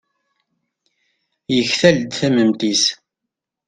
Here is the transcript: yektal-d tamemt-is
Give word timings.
yektal-d 1.55 2.11
tamemt-is 2.19 2.83